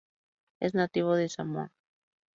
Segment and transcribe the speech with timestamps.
[0.59, 1.71] Es nativo de Samoa.